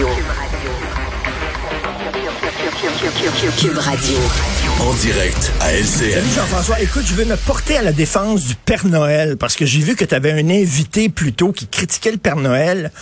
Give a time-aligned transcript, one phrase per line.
[0.00, 0.16] Radio.
[3.58, 4.18] Cube Radio.
[4.80, 6.12] En direct à LCN.
[6.14, 6.80] Salut Jean-François.
[6.80, 9.96] Écoute, je veux me porter à la défense du Père Noël parce que j'ai vu
[9.96, 12.92] que tu avais un invité plus tôt qui critiquait le Père Noël.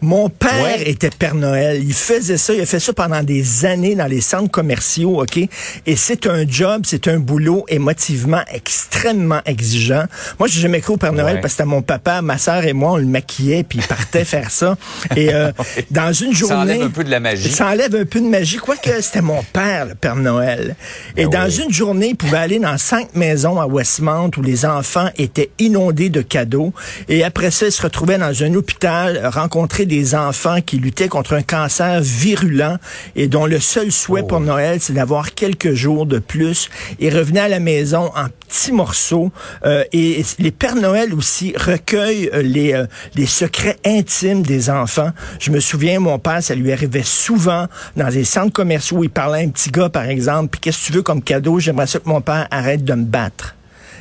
[0.00, 0.88] Mon père Ouais.
[0.88, 1.82] était Père Noël.
[1.82, 2.54] Il faisait ça.
[2.54, 5.36] Il a fait ça pendant des années dans les centres commerciaux, OK?
[5.38, 10.04] Et c'est un job, c'est un boulot émotivement extrêmement exigeant.
[10.38, 11.40] Moi, j'ai jamais cru au Père Noël Ouais.
[11.40, 14.24] parce que c'était mon papa, ma sœur et moi, on le maquillait puis il partait
[14.24, 14.76] faire ça.
[15.16, 15.50] Et euh,
[15.90, 16.54] dans une journée...
[16.54, 17.50] Ça enlève un peu de la magie.
[17.50, 18.56] Ça enlève un peu de magie.
[18.58, 20.76] Quoique c'était mon père, le Père Noël.
[21.16, 21.64] Et Ben dans oui.
[21.66, 26.08] une journée, il pouvait aller dans cinq maisons à Westmount où les enfants étaient inondés
[26.08, 26.72] de cadeaux.
[27.08, 31.34] Et après ça, il se retrouvait dans un hôpital, rencontrer des enfants qui luttaient contre
[31.34, 32.76] un cancer virulent
[33.16, 36.70] et dont le seul souhait pour Noël, c'est d'avoir quelques jours de plus.
[37.00, 39.30] Il revenait à la maison en petits morceaux.
[39.64, 45.10] Euh, et les Pères Noël aussi recueillent euh, les, euh, les secrets intimes des enfants.
[45.38, 47.66] Je me souviens, mon père, ça lui arrivait souvent
[47.96, 50.78] dans des centres commerciaux où il parlait à un petit gars, par exemple, puis qu'est-ce
[50.78, 51.58] que tu veux comme cadeau?
[51.58, 53.57] J'aimerais ça que mon père arrête de me battre.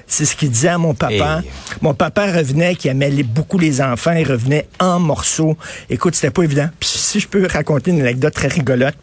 [0.09, 1.41] C'est ce qu'il disait à mon papa.
[1.43, 1.49] Hey.
[1.81, 5.57] Mon papa revenait, qui aimait les- beaucoup les enfants, il revenait en morceaux.
[5.89, 6.69] Écoute, c'était pas évident.
[6.79, 8.95] Puis si je peux raconter une anecdote très rigolote,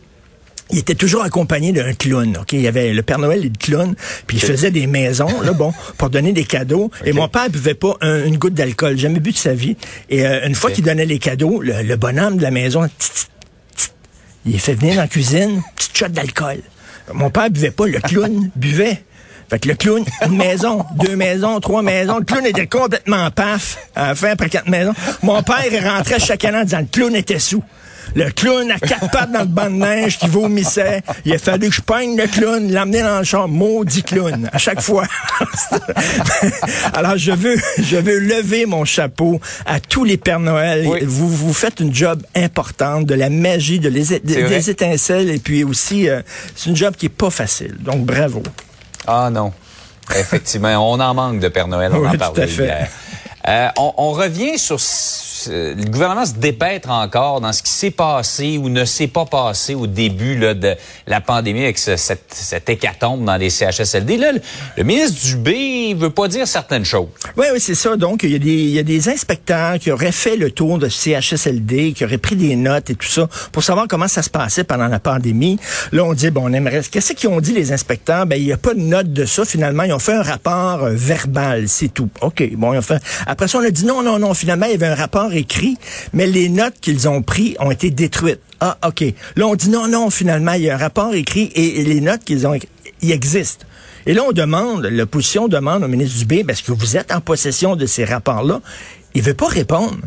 [0.70, 2.38] il était toujours accompagné d'un clown.
[2.41, 3.94] Ok, il y avait le Père Noël et le clown,
[4.27, 6.91] puis il faisait des maisons, là, bon, pour donner des cadeaux.
[7.05, 9.77] Et mon père buvait pas un- une goutte d'alcool, jamais bu de sa vie.
[10.08, 12.88] Et euh, une fois qu'il donnait les cadeaux, le, le bonhomme de la maison,
[14.47, 16.60] il fait venir dans la cuisine, petite shot d'alcool.
[17.12, 19.05] Mon père buvait pas, le clown buvait.
[19.50, 22.19] Fait que le clown, une maison, deux maisons, trois maisons.
[22.19, 24.95] Le clown était complètement paf à la fin, après quatre maisons.
[25.23, 27.62] Mon père, il rentrait chaque année en disant le clown était sous.
[28.15, 31.03] Le clown à quatre pattes dans le banc de neige qui vomissait.
[31.25, 33.48] Il a fallu que je peigne le clown, l'amener dans le champ.
[33.48, 34.48] Maudit clown.
[34.53, 35.05] À chaque fois.
[36.95, 40.87] Alors, je veux, je veux lever mon chapeau à tous les Pères Noël.
[40.87, 41.00] Oui.
[41.03, 45.65] Vous, vous faites une job importante, de la magie, de les, des étincelles, et puis
[45.65, 46.22] aussi, euh,
[46.55, 47.77] c'est une job qui est pas facile.
[47.81, 48.42] Donc, bravo.
[49.06, 49.52] Ah non.
[50.16, 52.88] Effectivement, on en manque de Père Noël, on Oui, en parlait hier.
[53.47, 54.81] Euh, on, on revient sur
[55.50, 59.75] le gouvernement se dépêtre encore dans ce qui s'est passé ou ne s'est pas passé
[59.75, 60.75] au début de
[61.06, 64.16] la pandémie avec ce- cette, hécatombe dans les CHSLD.
[64.16, 64.41] Là, le,
[64.77, 67.09] le ministre Dubé il veut pas dire certaines choses.
[67.37, 67.97] Oui, oui, c'est ça.
[67.97, 70.78] Donc, il y, a des, il y a des inspecteurs qui auraient fait le tour
[70.78, 74.31] de CHSLD, qui auraient pris des notes et tout ça pour savoir comment ça se
[74.31, 75.59] passait pendant la pandémie.
[75.93, 76.83] Là, on dit, bon, on aimerait...
[76.91, 78.27] Qu'est-ce qu'ils ont dit, les inspecteurs?
[78.27, 79.44] Ben, il n'y a pas de note de ça.
[79.44, 82.09] Finalement, ils ont fait un rapport euh, verbal, c'est tout.
[82.21, 83.03] OK, bon, ils ont fait...
[83.27, 85.77] Après ça, on a dit, non, non, non, finalement, il y avait un rapport écrit,
[86.12, 88.41] mais les notes qu'ils ont prises ont été détruites.
[88.61, 89.05] Ah, OK.
[89.37, 92.25] Là, on dit, non, non, finalement, il y a un rapport écrit et, les notes
[92.25, 92.59] qu'ils ont...
[93.03, 93.67] Ils existent.
[94.06, 97.21] Et là, on demande, l'opposition demande au ministre Dubé, ben, est-ce que vous êtes en
[97.21, 98.61] possession de ces rapports-là?
[99.15, 99.99] Il veut pas répondre.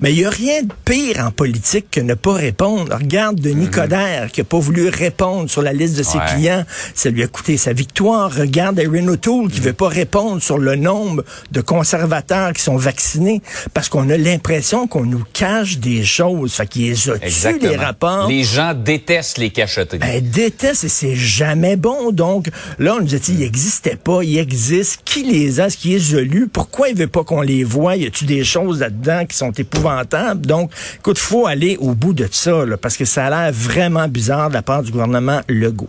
[0.00, 2.94] Mais il n'y a rien de pire en politique que ne pas répondre.
[2.96, 6.24] Regarde Denis Coderre qui n'a pas voulu répondre sur la liste de ses Ouais.
[6.34, 6.64] clients.
[6.94, 8.32] Ça lui a coûté sa victoire.
[8.34, 13.42] Regarde Erin O'Toole qui veut pas répondre sur le nombre de conservateurs qui sont vaccinés
[13.74, 16.54] parce qu'on a l'impression qu'on nous cache des choses.
[16.54, 18.28] Fait qu'il les les rapports.
[18.28, 19.98] Les gens détestent les cacheteries.
[19.98, 22.12] Ben, déteste et c'est jamais bon.
[22.12, 25.00] Donc, là, on nous a dit, il n'existait pas, il existe.
[25.04, 25.66] Qui les a?
[25.66, 26.48] Est-ce qui les a lus?
[26.48, 27.96] Pourquoi il veut pas qu'on les voit?
[27.96, 30.46] Y a-tu des choses là-dedans qui sont épouvantables?
[30.46, 34.08] Donc, écoute, faut aller au bout de ça, là, parce que ça a l'air vraiment
[34.08, 35.88] bizarre de la part du gouvernement Legault.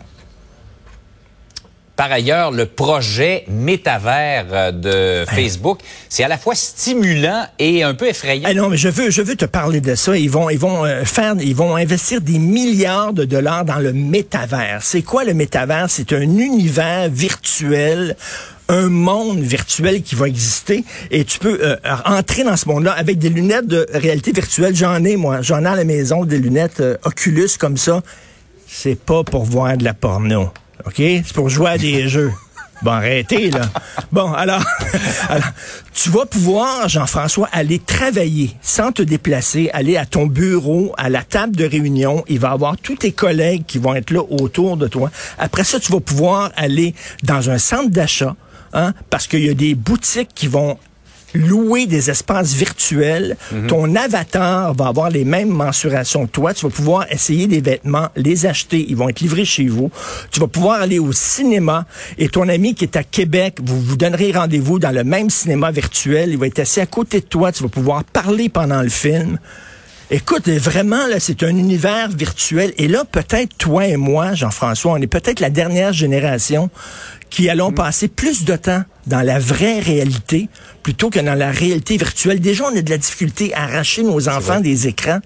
[1.95, 5.79] Par ailleurs, le projet métavers euh, de Facebook,
[6.09, 8.50] c'est à la fois stimulant et un peu effrayant.
[8.50, 10.17] Ah non, mais je veux, je veux te parler de ça.
[10.17, 13.94] Ils vont, ils vont euh, faire, ils vont investir des milliards de dollars dans le
[13.94, 14.79] métavers.
[14.81, 15.85] C'est quoi le métavers?
[15.88, 18.16] C'est un univers virtuel
[18.69, 21.75] un monde virtuel qui va exister et tu peux euh,
[22.06, 24.75] entrer dans ce monde-là avec des lunettes de réalité virtuelle.
[24.75, 25.41] J'en ai, moi.
[25.41, 28.01] J'en ai à la maison des lunettes euh, Oculus comme ça.
[28.68, 30.50] C'est pas pour voir de la porno.
[30.85, 30.96] OK?
[30.97, 32.31] C'est pour jouer à des jeux.
[32.84, 33.62] Bon, arrêtez, là.
[34.12, 34.62] Bon, alors,
[35.30, 35.47] alors,
[35.94, 41.24] tu vas pouvoir, Jean-François, aller travailler sans te déplacer, aller à ton bureau, à la
[41.24, 42.25] table de réunion.
[42.27, 45.12] Il va y avoir tous tes collègues qui vont être là autour de toi.
[45.38, 46.94] Après ça, tu vas pouvoir aller
[47.24, 48.36] dans un centre d'achat,
[48.74, 50.78] hein, parce qu'il y a des boutiques qui vont
[51.34, 53.38] louer des espaces virtuels.
[53.68, 56.54] Ton avatar va avoir les mêmes mensurations que toi.
[56.54, 58.86] Tu vas pouvoir essayer des vêtements, les acheter.
[58.88, 59.92] Ils vont être livrés chez vous.
[60.31, 61.86] Tu vas pouvoir aller au cinéma
[62.18, 65.72] et ton ami qui est à Québec, vous vous donnerez rendez-vous dans le même cinéma
[65.72, 66.30] virtuel.
[66.31, 67.52] Il va être assis à côté de toi.
[67.52, 69.40] Tu vas pouvoir parler pendant le film.
[70.12, 72.74] Écoute, vraiment, là, c'est un univers virtuel.
[72.78, 76.70] Et là, peut-être toi et moi, Jean-François, on est peut-être la dernière génération
[77.33, 80.50] qui allons passer plus de temps dans la vraie réalité
[80.83, 82.39] plutôt que dans la réalité virtuelle.
[82.39, 85.18] Déjà, on a de la difficulté à arracher nos enfants des écrans.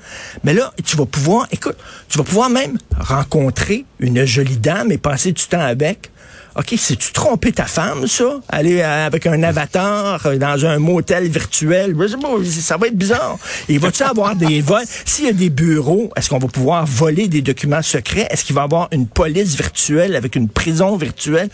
[0.46, 1.76] Mais là, tu vas pouvoir, écoute,
[2.08, 6.10] tu vas pouvoir même rencontrer une jolie dame et passer du temps avec.
[6.56, 8.40] OK, si tu trompé ta femme, ça?
[8.48, 11.94] Aller avec un avatar euh, dans un motel virtuel,
[12.46, 13.38] ça va être bizarre.
[13.68, 14.86] Et va-tu avoir des vols?
[15.06, 18.28] S'il y a des bureaux, est-ce qu'on va pouvoir voler des documents secrets?
[18.32, 21.50] Est-ce qu'il va y avoir une police virtuelle avec une prison virtuelle?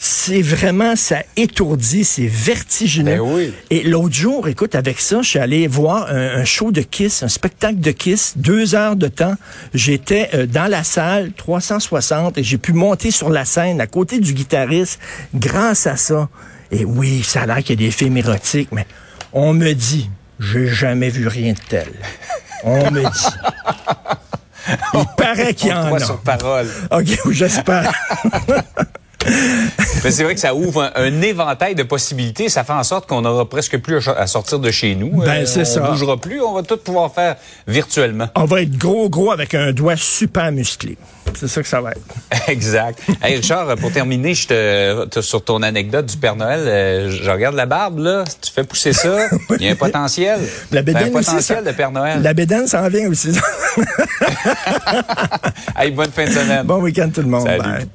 [0.00, 3.16] C'est vraiment, ça étourdit, c'est vertigineux.
[3.16, 3.52] Ben oui.
[3.70, 7.24] Et l'autre jour, écoute, avec ça, je suis allé voir un, un, show de Kiss,
[7.24, 9.34] un spectacle de Kiss, deux heures de temps.
[9.74, 14.20] J'étais euh, dans la salle 360 et j'ai pu monter sur la scène à côté
[14.20, 15.00] du guitariste
[15.34, 16.28] grâce à ça.
[16.70, 18.86] Et oui, ça a l'air qu'il y a des films érotiques, mais
[19.32, 21.88] on me dit, j'ai jamais vu rien de tel.
[22.62, 23.36] On me dit.
[24.94, 25.98] Il paraît qu'il y en a.
[25.98, 26.68] sur parole.
[26.92, 27.92] OK, j'espère.
[30.04, 32.48] Mais c'est vrai que ça ouvre un, un, éventail de possibilités.
[32.48, 35.22] Ça fait en sorte qu'on n'aura presque plus à, sortir de chez nous.
[35.22, 35.82] Ben, c'est on ça.
[35.82, 36.40] On bougera plus.
[36.40, 37.36] On va tout pouvoir faire
[37.66, 38.28] virtuellement.
[38.34, 40.96] On va être gros, gros avec un doigt super musclé.
[41.34, 42.00] C'est ça que ça va être.
[42.48, 43.00] exact.
[43.22, 44.48] Hey Richard, pour terminer, je
[45.08, 48.24] te, sur ton anecdote du Père Noël, euh, je regarde la barbe, là.
[48.26, 49.28] Si tu fais pousser ça,
[49.58, 50.40] il y a un potentiel.
[50.72, 52.22] La bédaine un potentiel aussi, ça, de Père Noël.
[52.22, 53.28] La bédaine s'en vient aussi.
[55.78, 56.66] hey, bonne fin de semaine.
[56.66, 57.46] Bon week-end tout le monde.
[57.46, 57.88] Salut.